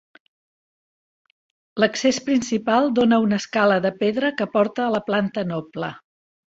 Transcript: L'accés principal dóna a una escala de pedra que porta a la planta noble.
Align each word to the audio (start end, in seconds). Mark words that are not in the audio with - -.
L'accés 1.83 2.21
principal 2.31 2.91
dóna 3.01 3.21
a 3.21 3.23
una 3.29 3.41
escala 3.45 3.79
de 3.87 3.95
pedra 4.03 4.35
que 4.41 4.53
porta 4.59 4.87
a 4.89 4.93
la 4.99 5.07
planta 5.11 5.49
noble. 5.57 5.97